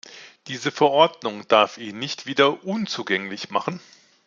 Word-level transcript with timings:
Diese 0.47 0.71
Verordnung 0.71 1.47
darf 1.47 1.77
ihn 1.77 1.99
nicht 1.99 2.25
wieder 2.25 2.63
unzugänglich 2.65 3.51
machen. 3.51 3.79